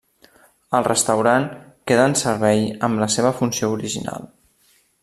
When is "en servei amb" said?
2.13-3.05